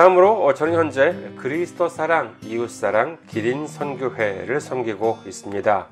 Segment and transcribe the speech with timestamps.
[0.00, 5.88] 다음으로 어, 저는 현재 그리스도 사랑, 이웃 사랑, 기린 선교회를 섬기고 있습니다.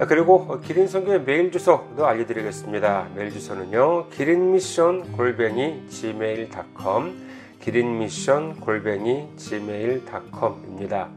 [0.06, 3.08] 그리고 기린 선교의 메일 주소도 알려드리겠습니다.
[3.16, 7.29] 메일 주소는요, 기린미션 골뱅이 gmail.com
[7.60, 11.08] 기린미션 골뱅이 gmail.com입니다.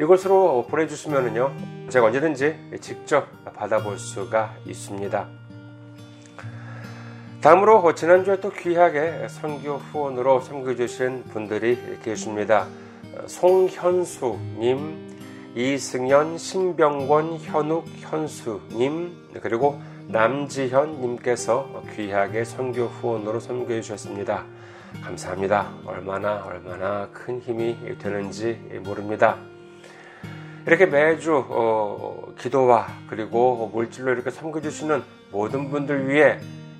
[0.00, 1.52] 이곳으로 보내주시면요
[1.88, 5.28] 제가 언제든지 직접 받아볼 수가 있습니다.
[7.40, 12.68] 다음으로 지난주에 또 귀하게 선교 후원으로 섬겨주신 분들이 계십니다.
[13.26, 14.96] 송현수님,
[15.56, 24.44] 이승현, 신병권, 현욱, 현수님, 그리고 남지현님께서 귀하게 선교 후원으로 섬겨주셨습니다.
[25.02, 25.72] 감사합니다.
[25.84, 29.36] 얼마나 얼마나 큰 힘이 되는지 모릅니다.
[30.66, 36.38] 이렇게 매주 어, 기도와 그리고 물질로 이렇게 섬겨주시는 모든 분들 위해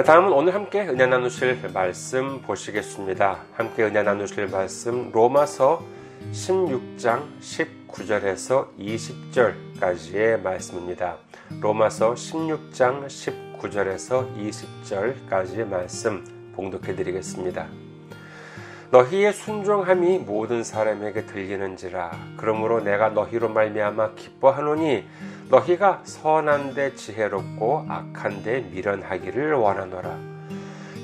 [0.06, 3.40] 다음은 오늘 함께 은혜 나누실 말씀 보시겠습니다.
[3.54, 5.86] 함께 은혜 나누실 말씀 로마서
[6.34, 7.24] 16장
[7.92, 11.18] 19절에서 20절까지의 말씀입니다.
[11.60, 17.68] 로마서 16장 19절에서 20절까지의 말씀 봉독해 드리겠습니다.
[18.92, 25.06] 너희의 순종함이 모든 사람에게 들리는지라 그러므로 내가 너희로 말미암아 기뻐하노니
[25.50, 30.18] 너희가 선한데 지혜롭고 악한데 미련하기를 원하노라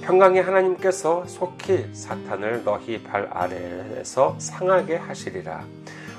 [0.01, 5.65] 평강의 하나님께서 속히 사탄을 너희 발 아래에서 상하게 하시리라.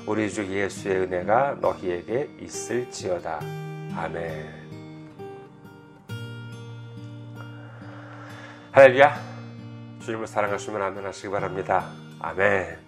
[0.09, 3.41] 우리 주 예수의 은혜가 너희에게 있을지어다.
[3.95, 4.49] 아멘.
[8.71, 9.15] 할렐루야.
[10.01, 11.91] 주님을 사랑하시면 아멘 하시기 바랍니다.
[12.21, 12.79] 아멘.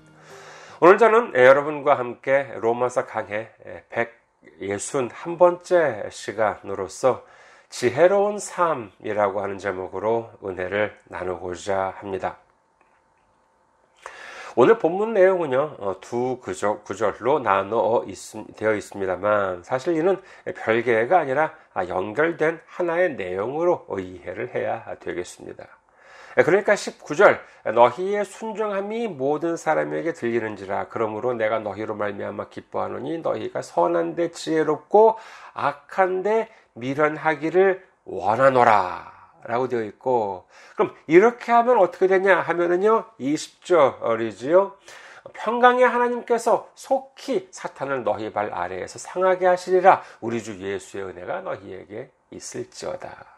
[0.80, 3.52] 오늘 저는 여러분과 함께 로마서 강해
[4.60, 7.24] 161번째 시간으로서
[7.70, 12.40] 지혜로운 삶이라고 하는 제목으로 은혜를 나누고자 합니다.
[14.56, 18.18] 오늘 본문 내용은요, 어, 두 구절, 구절로 나누어 있,
[18.58, 21.54] 되어 있습니다만, 사실 이는 별개가 아니라
[21.88, 25.66] 연결된 하나의 내용으로 이해를 해야 되겠습니다.
[26.46, 27.40] 그러니까 19절
[27.74, 35.18] 너희의 순종함이 모든 사람에게 들리는지라 그러므로 내가 너희로 말미암아 기뻐하노니 너희가 선한데 지혜롭고
[35.54, 44.74] 악한데 미련하기를 원하노라 라고 되어 있고 그럼 이렇게 하면 어떻게 되냐 하면은요 20절이지요
[45.34, 53.32] 평강의 하나님께서 속히 사탄을 너희 발 아래에서 상하게 하시리라 우리 주 예수의 은혜가 너희에게 있을지어다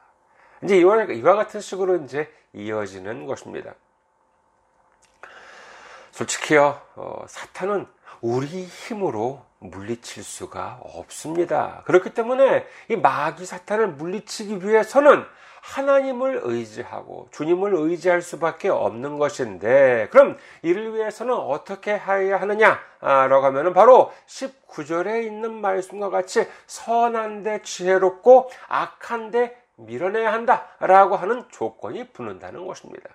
[0.63, 3.73] 이제 이와, 이와 같은 식으로 이제 이어지는 것입니다.
[6.11, 7.87] 솔직히요, 어, 사탄은
[8.21, 11.83] 우리 힘으로 물리칠 수가 없습니다.
[11.85, 15.25] 그렇기 때문에 이 마귀 사탄을 물리치기 위해서는
[15.63, 24.11] 하나님을 의지하고 주님을 의지할 수밖에 없는 것인데 그럼 이를 위해서는 어떻게 해야 하느냐라고 하면 바로
[24.27, 33.09] 19절에 있는 말씀과 같이 선한데 지혜롭고 악한데 밀어내야 한다라고 하는 조건이 붙는다는 것입니다.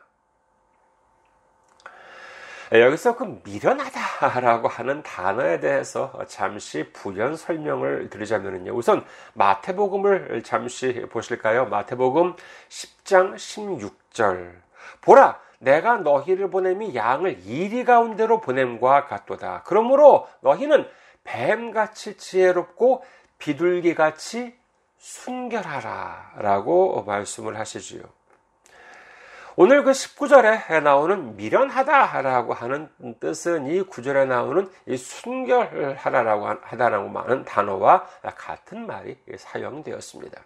[2.73, 8.73] 여기서 그 미련하다라고 하는 단어에 대해서 잠시 부연 설명을 드리자면요.
[8.75, 11.67] 우선 마태복음을 잠시 보실까요?
[11.67, 12.35] 마태복음
[12.69, 14.53] 10장 16절.
[15.01, 19.63] 보라, 내가 너희를 보냄이 양을 이리 가운데로 보냄과 같도다.
[19.65, 20.87] 그러므로 너희는
[21.25, 23.03] 뱀같이 지혜롭고
[23.39, 24.55] 비둘기같이
[24.99, 28.18] 순결하라 라고 말씀을 하시지요.
[29.61, 32.89] 오늘 그 19절에 나오는 미련하다라고 하는
[33.19, 38.07] 뜻은 이 구절에 나오는 이 순결하라라고 하다라고 하는 단어와
[38.37, 40.41] 같은 말이 사용되었습니다.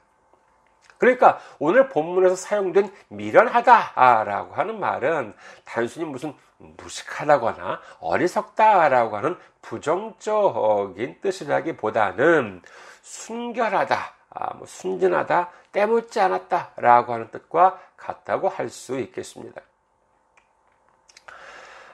[0.97, 5.35] 그러니까 오늘 본문에서 사용된 미련하다라고 하는 말은
[5.67, 12.63] 단순히 무슨 무식하다거나 어리석다라고 하는 부정적인 뜻이라기보다는
[13.03, 19.61] 순결하다, 아, 뭐 순진하다, 때묻지 않았다 라고 하는 뜻과 같다고 할 수 있겠습니다.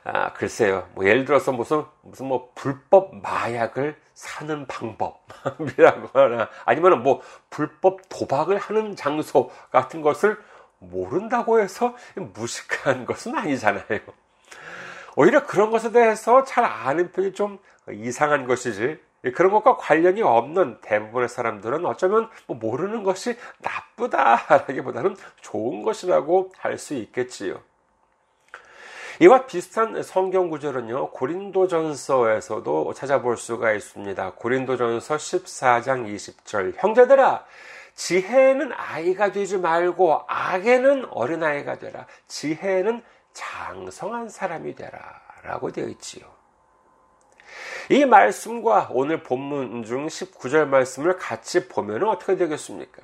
[0.04, 0.88] 아, 글쎄요.
[0.94, 7.20] 뭐 예를 들어서 무슨 무슨 뭐 불법 마약을 사는 방법이라고 하나 아니면 뭐
[7.50, 10.42] 불법 도박을 하는 장소 같은 것을
[10.78, 14.00] 모른다고 해서 무식한 것은 아니잖아요.
[15.16, 17.58] 오히려 그런 것에 대해서 잘 아는 편이 좀
[17.90, 19.00] 이상한 것이지 예,
[19.34, 26.94] 그런 것과 관련이 없는 대부분의 사람들은 어쩌면 뭐 모르는 것이 나쁘다라기보다는 좋은 것이라고 할 수
[26.94, 27.60] 있겠지요.
[29.20, 34.34] 이와 비슷한 성경 구절은요, 고린도전서에서도 찾아볼 수가 있습니다.
[34.34, 36.74] 고린도전서 14장 20절.
[36.76, 37.44] 형제들아,
[37.96, 42.06] 지혜는 아이가 되지 말고 악에는 어린아이가 되라.
[42.28, 45.00] 지혜는 장성한 사람이 되라.
[45.42, 46.37] 라고 되어 있지요.
[47.90, 53.02] 이 말씀과 오늘 본문 중 19절 말씀을 같이 보면 어떻게 되겠습니까?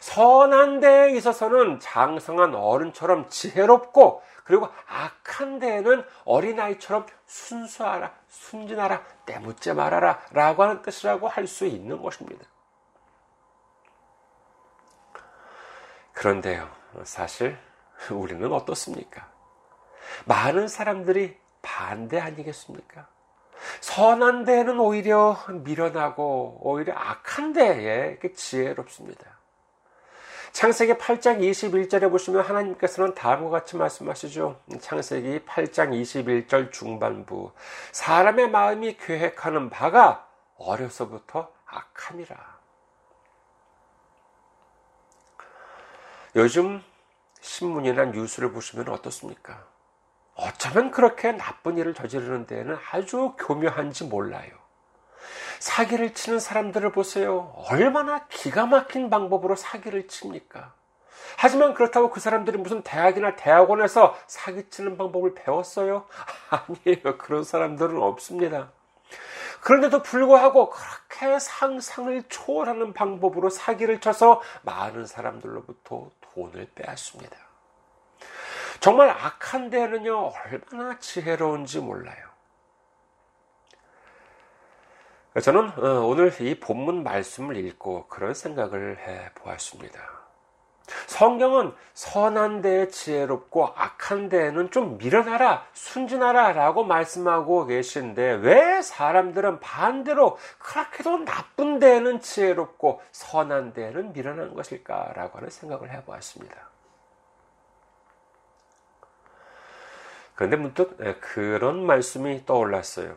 [0.00, 10.64] 선한 데에 있어서는 장성한 어른처럼 지혜롭고 그리고 악한 데에는 어린아이처럼 순수하라, 순진하라, 때묻지 말아라 라고
[10.64, 12.44] 하는 뜻이라고 할 수 있는 것입니다.
[16.12, 16.70] 그런데요,
[17.04, 17.58] 사실
[18.10, 19.30] 우리는 어떻습니까?
[20.26, 23.08] 많은 사람들이 반대 아니겠습니까?
[23.80, 29.34] 선한 데에는 오히려 미련하고 오히려 악한 데에 지혜롭습니다.
[30.52, 34.60] 창세기 8장 21절에 보시면 하나님께서는 다음과 같이 말씀하시죠.
[34.80, 37.50] 창세기 8장 21절 중반부.
[37.90, 42.36] 사람의 마음이 계획하는 바가 어려서부터 악함이라.
[46.36, 46.80] 요즘
[47.40, 49.73] 신문이나 뉴스를 보시면 어떻습니까?
[50.64, 54.50] 어쩌면 그렇게 나쁜 일을 저지르는 데에는 아주 교묘한지 몰라요.
[55.58, 57.52] 사기를 치는 사람들을 보세요.
[57.68, 60.72] 얼마나 기가 막힌 방법으로 사기를 칩니까?
[61.36, 66.06] 하지만 그렇다고 그 사람들이 무슨 대학이나 대학원에서 사기치는 방법을 배웠어요?
[66.48, 67.18] 아니에요.
[67.18, 68.70] 그런 사람들은 없습니다.
[69.60, 77.36] 그런데도 불구하고 그렇게 상상을 초월하는 방법으로 사기를 쳐서 많은 사람들로부터 돈을 빼앗습니다.
[78.84, 82.28] 정말 악한 데는요, 얼마나 지혜로운지 몰라요.
[85.42, 89.98] 저는 어, 오늘 이 본문 말씀을 읽고 그런 생각을 해 보았습니다.
[91.06, 100.36] 성경은 선한 데에 지혜롭고 악한 데에는 좀 밀어놔라, 순진하라 라고 말씀하고 계신데 왜 사람들은 반대로
[100.58, 106.73] 그렇게도 나쁜 데에는 지혜롭고 선한 데에는 밀어난 것일까라고 하는 생각을 해 보았습니다.
[110.34, 113.16] 그런데 문득 그런 말씀이 떠올랐어요.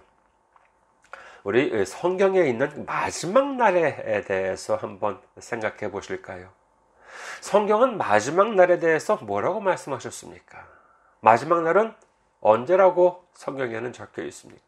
[1.43, 6.49] 우리 성경에 있는 마지막 날에 대해서 한번 생각해 보실까요?
[7.41, 10.67] 성경은 마지막 날에 대해서 뭐라고 말씀하셨습니까?
[11.21, 11.93] 마지막 날은
[12.41, 14.66] 언제라고 성경에는 적혀 있습니까?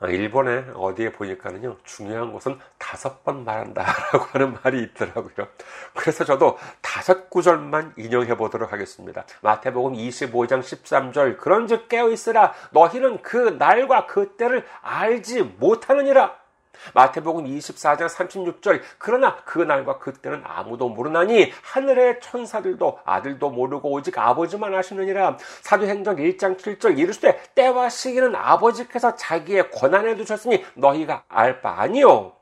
[0.00, 5.48] 아, 일본에 어디에 보니까는요, 중요한 것은 다섯 번 말한다라고 하는 말이 있더라고요.
[5.94, 9.24] 그래서 저도 다섯 구절만 인용해 보도록 하겠습니다.
[9.42, 16.47] 마태복음 25장 13절, 그런즉 깨어 있으라, 너희는 그 날과 그 때를 알지 못하느니라.
[16.94, 24.74] 마태복음 24장 36절 그러나 그 날과 그때는 아무도 모르나니 하늘의 천사들도 아들도 모르고 오직 아버지만
[24.74, 25.36] 아시느니라.
[25.62, 32.32] 사도행전 1장 7절 이르시되 때와 시기는 아버지께서 자기의 권한에 두셨으니 너희가 알 바 아니요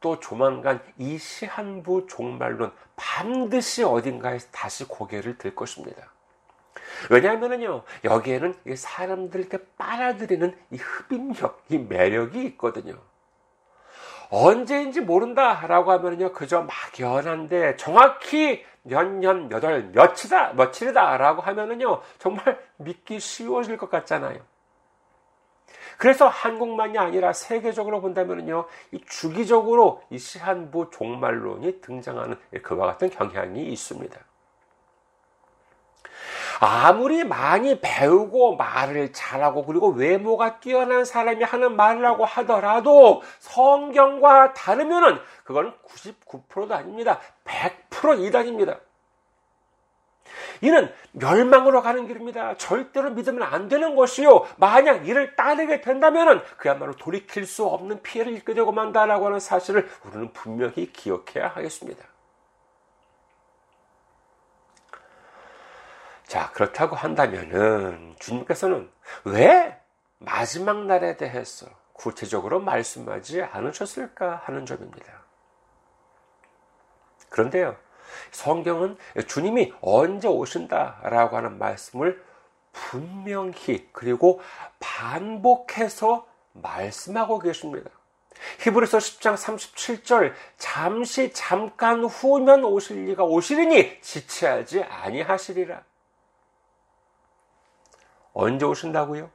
[0.00, 6.12] 또 조만간 이 시한부 종말론 반드시 어딘가에 다시 고개를 들 것입니다.
[7.10, 12.98] 왜냐하면요, 여기에는 사람들께 빨아들이는 이 흡입력, 이 매력이 있거든요.
[14.30, 23.20] 언제인지 모른다라고 하면요 그저 막연한데 정확히 몇 년, 몇 월, 며칠이다, 며칠이다라고 하면은요, 정말 믿기
[23.20, 24.40] 쉬워질 것 같잖아요.
[25.98, 34.18] 그래서 한국만이 아니라 세계적으로 본다면요, 이 주기적으로 이 시한부 종말론이 등장하는 그와 같은 경향이 있습니다.
[36.60, 45.74] 아무리 많이 배우고 말을 잘하고 그리고 외모가 뛰어난 사람이 하는 말이라고 하더라도 성경과 다르면은 그건
[45.88, 47.18] 99%도 아닙니다.
[47.44, 48.76] 100% 이단입니다.
[50.60, 52.56] 이는 멸망으로 가는 길입니다.
[52.58, 54.46] 절대로 믿으면 안 되는 것이요.
[54.58, 60.30] 만약 이를 따르게 된다면 그야말로 돌이킬 수 없는 피해를 입게 되고 만다라고 하는 사실을 우리는
[60.34, 62.09] 분명히 기억해야 하겠습니다.
[66.30, 68.88] 자, 그렇다고 한다면은 주님께서는
[69.24, 69.76] 왜
[70.18, 75.24] 마지막 날에 대해서 구체적으로 말씀하지 않으셨을까 하는 점입니다.
[77.30, 77.76] 그런데요,
[78.30, 78.96] 성경은
[79.26, 82.24] 주님이 언제 오신다라고 하는 말씀을
[82.70, 84.40] 분명히 그리고
[84.78, 87.90] 반복해서 말씀하고 계십니다.
[88.60, 95.89] 히브리서 10장 37절 잠시 잠깐 후면 오실 리가 오시리니 지체하지 아니하시리라.
[98.32, 99.30] 언제 오신다고요?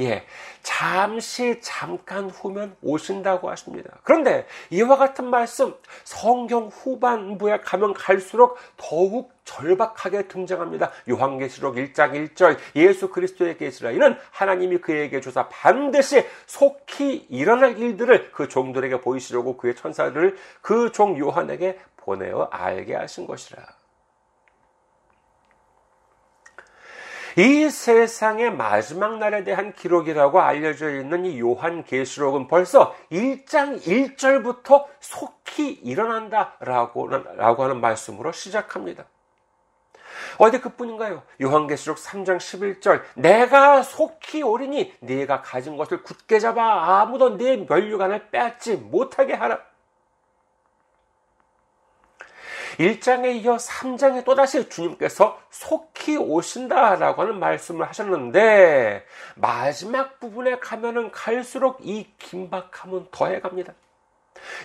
[0.00, 0.24] 예,
[0.62, 3.90] 잠시 잠깐 후면 오신다고 하십니다.
[4.02, 10.90] 그런데 이와 같은 말씀 성경 후반부에 가면 갈수록 더욱 절박하게 등장합니다.
[11.08, 18.48] 요한계시록 1장 1절 예수 그리스도의 계시라 이는 하나님이 그에게 주사 반드시 속히 일어날 일들을 그
[18.48, 23.62] 종들에게 보이시려고 그의 천사들을 그종 요한에게 보내어 알게 하신 것이라.
[27.36, 35.80] 이 세상의 마지막 날에 대한 기록이라고 알려져 있는 이 요한 계시록은 벌써 1장 1절부터 속히
[35.82, 39.06] 일어난다라고 라고 하는 말씀으로 시작합니다.
[40.38, 41.22] 어디 그뿐인가요?
[41.42, 48.76] 요한계시록 3장 11절 내가 속히 오리니 네가 가진 것을 굳게 잡아 아무도 네 면류관을 빼앗지
[48.76, 49.58] 못하게 하라.
[52.78, 59.04] 1장에 이어 3장에 또다시 주님께서 속히 오신다라고 하는 말씀을 하셨는데
[59.36, 63.74] 마지막 부분에 가면은 갈수록 이 긴박함은 더해갑니다.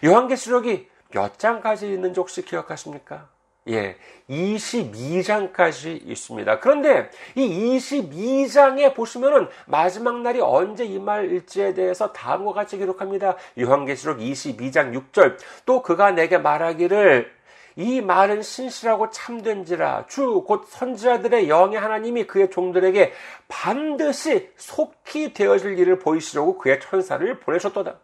[0.04, 3.28] 요한계시록이 몇 장까지 있는지 혹시 기억하십니까?
[3.68, 3.98] 예,
[4.30, 6.60] 22장까지 있습니다.
[6.60, 13.36] 그런데 이 22장에 보시면은 마지막 날이 언제 임할지에 대해서 다음과 같이 기록합니다.
[13.60, 15.38] 요한계시록 22장 6절.
[15.66, 17.39] 또 그가 내게 말하기를
[17.80, 23.14] 이 말은 신실하고 참된지라 주 곧 선지자들의 영의 하나님이 그의 종들에게
[23.48, 28.00] 반드시 속히 되어질 일을 보이시려고 그의 천사를 보내셨도다.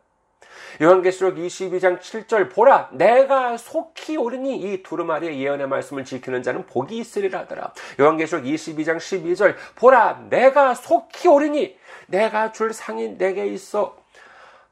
[0.82, 7.40] 요한계시록 22장 7절 보라 내가 속히 오르니 이 두루마리의 예언의 말씀을 지키는 자는 복이 있으리라
[7.40, 7.74] 하더라.
[8.00, 11.78] 요한계시록 22장 12절 보라 내가 속히 오르니
[12.08, 13.96] 내가 줄 상이 내게 있어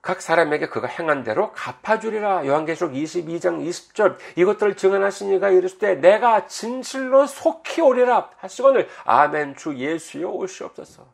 [0.03, 2.45] 각 사람에게 그가 행한 대로 갚아주리라.
[2.45, 11.07] 요한계시록 22장 20절 이것들을 증언하시니가 이르시되 내가 진실로 속히 오리라 하시거늘 아멘 주 예수여 오시옵소서.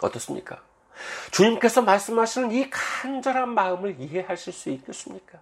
[0.00, 0.62] 어떻습니까?
[1.32, 5.40] 주님께서 말씀하시는 이 간절한 마음을 이해하실 수 있겠습니까?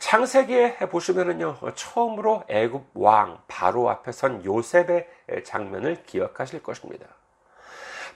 [0.00, 5.08] 창세기에 보시면은요, 처음으로 애굽 왕 바로 앞에 선 요셉의
[5.44, 7.06] 장면을 기억하실 것입니다.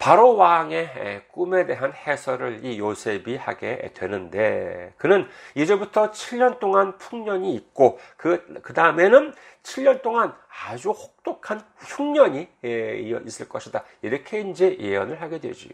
[0.02, 8.00] 바로 왕의 꿈에 대한 해설을 이 요셉이 하게 되는데 그는 이제부터 7년 동안 풍년이 있고
[8.16, 10.34] 그, 그 다음에는 7년 동안
[10.66, 13.84] 아주 혹독한 흉년이 예, 있을 것이다.
[14.02, 15.70] 이렇게 이제 예언을 하게 되지요.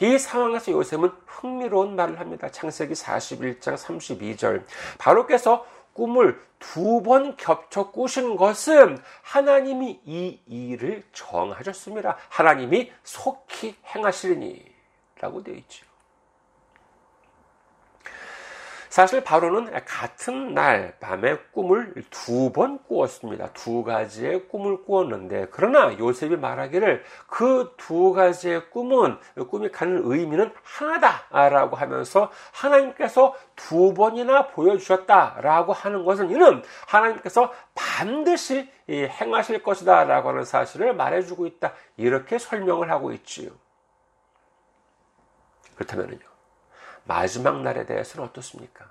[0.00, 2.48] 이 상황에서 요셉은 흥미로운 말을 합니다.
[2.48, 4.62] 창세기 41장 32절.
[4.98, 12.16] 바로께서 꿈을 두 번 겹쳐 꾸신 것은 하나님이 이 일을 정하셨습니다.
[12.28, 14.64] 하나님이 속히 행하시리니
[15.20, 15.86] 라고 되어 있죠.
[18.96, 23.52] 사실 바로는 같은 날 밤에 꿈을 두 번 꾸었습니다.
[23.52, 29.18] 두 가지의 꿈을 꾸었는데 그러나 요셉이 말하기를 그 두 가지의 꿈은
[29.50, 39.62] 꿈이 갖는 의미는 하나다라고 하면서 하나님께서 두 번이나 보여주셨다라고 하는 것은 이는 하나님께서 반드시 행하실
[39.62, 43.50] 것이다라고 하는 사실을 말해주고 있다 이렇게 설명을 하고 있지요.
[45.74, 46.35] 그렇다면요.
[47.06, 48.86] 마지막 날에 대해서는 어떻습니까?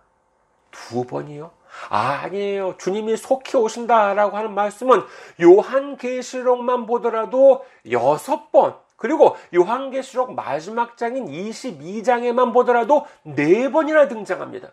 [0.72, 1.52] 두 번이요?
[1.90, 5.04] 아, 니에요 주님이 속히 오신다라고 하는 말씀은
[5.42, 14.72] 요한계시록만 보더라도 여섯 번, 그리고 요한계시록 마지막 장인 22장에만 보더라도 네 번이나 등장합니다.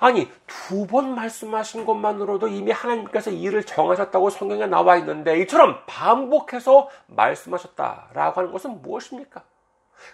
[0.00, 8.40] 아니, 두 번 말씀하신 것만으로도 이미 하나님께서 일을 정하셨다고 성경에 나와 있는데, 이처럼 반복해서 말씀하셨다라고
[8.40, 9.42] 하는 것은 무엇입니까?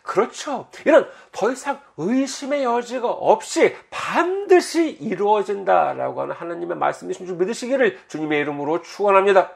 [0.02, 0.68] 그렇죠.
[0.86, 8.82] 이는 더 이상 의심의 여지가 없이 반드시 이루어진다라고 하는 하나님의 말씀이신 줄 믿으시기를 주님의 이름으로
[8.82, 9.52] 축원합니다.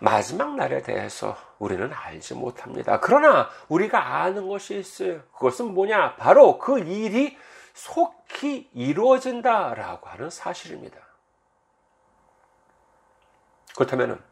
[0.00, 3.00] 마지막 날에 대해서 우리는 알지 못합니다.
[3.00, 5.20] 그러나 우리가 아는 것이 있어요.
[5.34, 6.16] 그것은 뭐냐?
[6.16, 7.36] 바로 그 일이
[7.74, 10.98] 속히 이루어진다라고 하는 사실입니다.
[13.76, 14.22] 그렇다면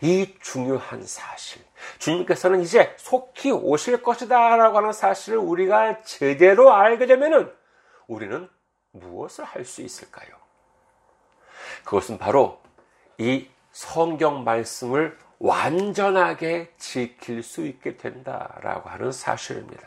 [0.00, 1.62] 이 중요한 사실,
[1.98, 7.54] 주님께서는 이제 속히 오실 것이다 라고 하는 사실을 우리가 제대로 알게 되면
[8.06, 8.48] 우리는
[8.92, 10.28] 무엇을 할 수 있을까요?
[11.84, 12.60] 그것은 바로
[13.18, 19.86] 이 성경 말씀을 완전하게 지킬 수 있게 된다라고 하는 사실입니다.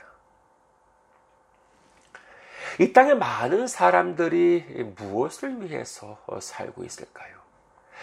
[2.79, 7.38] 이 땅에 많은 사람들이 무엇을 위해서 살고 있을까요?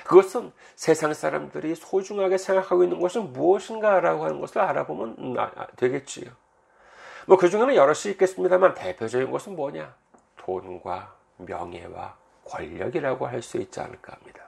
[0.05, 6.31] 그것은 세상 사람들이 소중하게 생각하고 있는 것은 무엇인가라고 하는 것을 알아보면 아, 아, 되겠지요.
[7.27, 9.95] 뭐 그 중에는 여럿이 있겠습니다만 대표적인 것은 뭐냐?
[10.37, 14.43] 돈과 명예와 권력이라고 할 수 있지 않을까 합니다.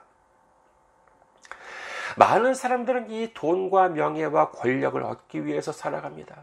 [2.17, 6.35] 많은 사람들은 이 돈과 명예와 권력을 얻기 위해서 살아갑니다.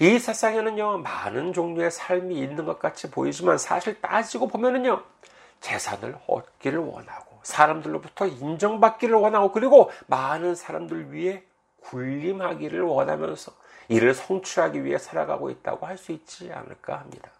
[0.00, 5.02] 이 세상에는요, 많은 종류의 삶이 있는 것 같이 보이지만 사실 따지고 보면은요,
[5.60, 11.44] 재산을 얻기를 원하고, 사람들로부터 인정받기를 원하고 그리고 많은 사람들 위해
[11.82, 13.52] 군림하기를 원하면서
[13.88, 17.30] 이를 성취하기 위해 살아가고 있다고 할 수 있지 않을까 합니다.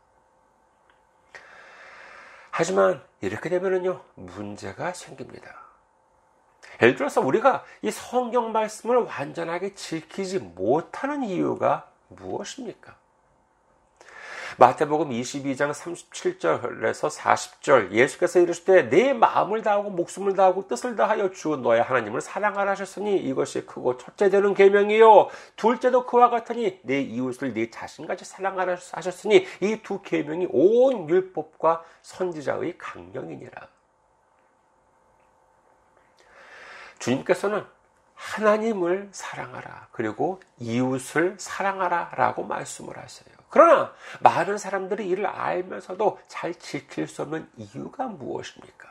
[2.50, 5.54] 하지만 이렇게 되면은요, 문제가 생깁니다.
[6.82, 12.96] 예를 들어서 우리가 이 성경 말씀을 완전하게 지키지 못하는 이유가 무엇입니까?
[14.60, 21.82] 마태복음 22장 37절에서 40절 예수께서 이르시되 내 마음을 다하고 목숨을 다하고 뜻을 다하여 주 너의
[21.82, 28.26] 하나님을 사랑하라 하셨으니 이것이 크고 첫째 되는 계명이요 둘째도 그와 같으니 내 이웃을 네 자신같이
[28.26, 33.66] 사랑하라 하셨으니 이 두 계명이 온 율법과 선지자의 강령이니라.
[36.98, 37.64] 주님께서는
[38.14, 39.88] 하나님을 사랑하라.
[39.92, 42.12] 그리고 이웃을 사랑하라.
[42.14, 43.39] 라고 말씀을 하세요.
[43.50, 48.88] 그러나 많은 사람들이 이를 알면서도 잘 지킬 수 없는 이유가 무엇입니까?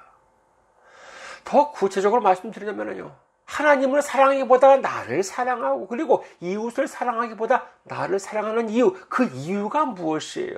[1.45, 3.15] 더 구체적으로 말씀드리자면요.
[3.45, 10.57] 하나님을 사랑하기보다 나를 사랑하고 그리고 이웃을 사랑하기보다 나를 사랑하는 이유, 그 이유가 무엇이에요?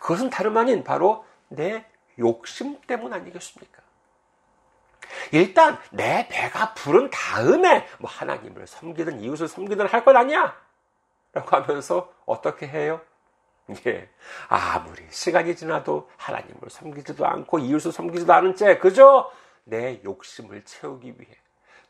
[0.00, 1.86] 그것은 다름 아닌 바로 내
[2.18, 3.82] 욕심 때문 아니겠습니까?
[5.30, 10.56] 일단 내 배가 부른 다음에 뭐 하나님을 섬기든 이웃을 섬기든 할 것 아니야?
[11.32, 13.00] 라고 하면서 어떻게 해요?
[13.86, 14.08] 예.
[14.48, 19.30] 아무리 시간이 지나도 하나님을 섬기지도 않고 이웃을 섬기지도 않은 채 그저
[19.64, 21.36] 내 욕심을 채우기 위해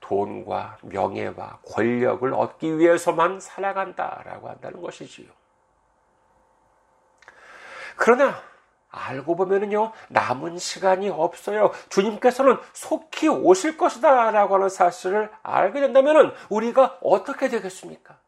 [0.00, 5.26] 돈과 명예와 권력을 얻기 위해서만 살아간다라고 한다는 것이지요.
[7.96, 8.40] 그러나
[8.90, 11.72] 알고 보면은요, 남은 시간이 없어요.
[11.90, 18.18] 주님께서는 속히 오실 것이다 라고 하는 사실을 알게 된다면 우리가 어떻게 되겠습니까?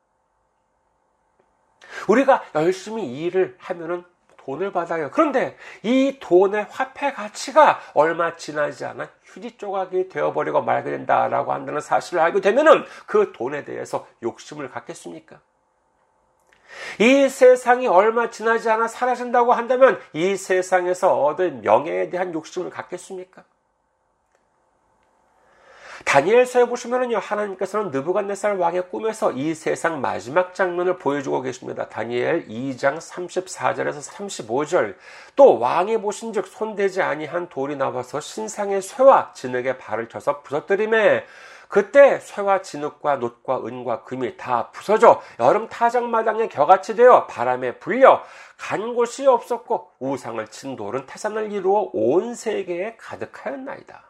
[2.09, 4.05] 우리가 열심히 일을 하면은
[4.39, 5.11] 돈을 받아요.
[5.13, 12.21] 그런데 이 돈의 화폐 가치가 얼마 지나지 않아 휴지 조각이 되어버리고 말게 된다라고 한다는 사실을
[12.21, 15.41] 알게 되면은 그 돈에 대해서 욕심을 갖겠습니까?
[16.99, 23.45] 이 세상이 얼마 지나지 않아 사라진다고 한다면 이 세상에서 얻은 명예에 대한 욕심을 갖겠습니까?
[26.11, 31.89] 다니엘서에 보시면은요, 하나님께서는 느부갓네살 왕의 꿈에서 이 세상 마지막 장면을 보여주고 계십니다.
[31.89, 34.97] 다니엘 2장 34절에서 35절.
[35.37, 41.27] 또 왕이 보신즉 손대지 아니한 돌이 나와서 신상의 쇠와 진흙에 발을 쳐서 부서뜨림에
[41.69, 48.25] 그때 쇠와 진흙과 놋과 은과 금이 다 부서져 여름 타작마당에 겨같이 되어 바람에 불려
[48.59, 54.10] 간 곳이 없었고 우상을 친 돌은 태산을 이루어 온 세계에 가득하였나이다.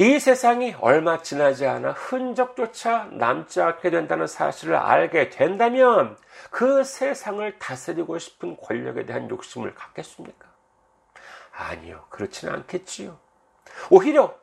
[0.00, 6.16] 이 세상이 얼마 지나지 않아 흔적조차 남지 않게 된다는 사실을 알게 된다면
[6.48, 10.48] 그 세상을 다스리고 싶은 권력에 대한 욕심을 갖겠습니까?
[11.52, 13.18] 아니요, 그렇지는 않겠지요.
[13.90, 14.34] 오히려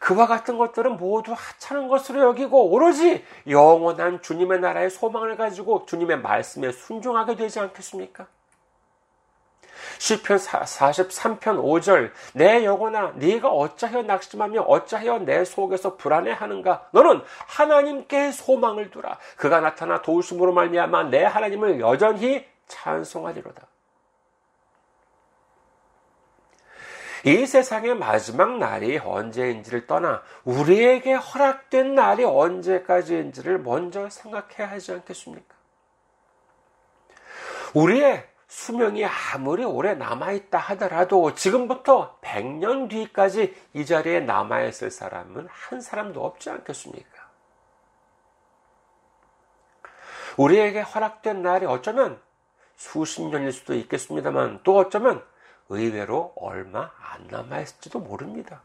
[0.00, 6.72] 그와 같은 것들은 모두 하찮은 것으로 여기고 오로지 영원한 주님의 나라의 소망을 가지고 주님의 말씀에
[6.72, 8.26] 순종하게 되지 않겠습니까?
[9.98, 16.88] 시편 43편 5절 내 영혼아 네가 어찌하여 낙심하며 어찌하여 내 속에서 불안해하는가?
[16.92, 19.18] 너는 하나님께 소망을 두라.
[19.36, 23.66] 그가 나타나 도우심으로 말미암아 내 하나님을 여전히 찬송하리로다.
[27.26, 35.54] 이 세상의 마지막 날이 언제인지를 떠나 우리에게 허락된 날이 언제까지인지를 먼저 생각해야 하지 않겠습니까?
[37.72, 46.24] 우리의 수명이 아무리 오래 남아있다 하더라도 지금부터 100년 뒤까지 이 자리에 남아있을 사람은 한 사람도
[46.24, 47.28] 없지 않겠습니까?
[50.36, 52.22] 우리에게 허락된 날이 어쩌면
[52.76, 55.24] 수십 년일 수도 있겠습니다만 또 어쩌면
[55.68, 58.62] 의외로 얼마 안 남아있을지도 모릅니다.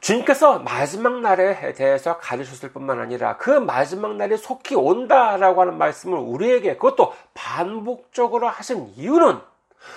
[0.00, 6.74] 주님께서 마지막 날에 대해서 가르쳤을 뿐만 아니라 그 마지막 날이 속히 온다라고 하는 말씀을 우리에게
[6.74, 9.40] 그것도 반복적으로 하신 이유는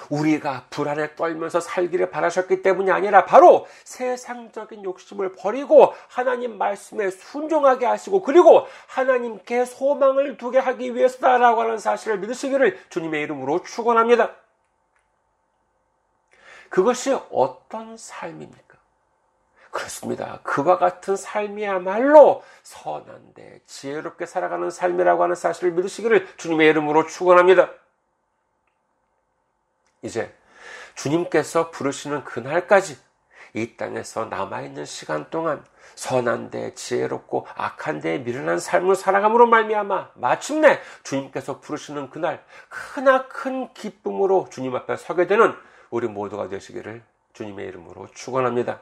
[0.10, 8.22] 우리가 불안에 떨면서 살기를 바라셨기 때문이 아니라 바로 세상적인 욕심을 버리고 하나님 말씀에 순종하게 하시고
[8.22, 14.32] 그리고 하나님께 소망을 두게 하기 위해서다라고 하는 사실을 믿으시기를 주님의 이름으로 축원합니다.
[16.70, 18.71] 그것이 어떤 삶입니까?
[19.72, 20.40] 그렇습니다.
[20.44, 27.70] 그와 같은 삶이야말로 선한데 지혜롭게 살아가는 삶이라고 하는 사실을 믿으시기를 주님의 이름으로 축원합니다.
[30.02, 30.34] 이제
[30.96, 32.98] 주님께서 부르시는 그날까지
[33.54, 35.64] 이 땅에서 남아있는 시간 동안
[35.96, 44.96] 선한데 지혜롭고 악한데 미련한 삶을 살아감으로 말미암아 마침내 주님께서 부르시는 그날 크나큰 기쁨으로 주님 앞에
[44.98, 45.54] 서게 되는
[45.90, 47.04] 우리 모두가 되시기를
[47.34, 48.82] 주님의 이름으로 축원합니다.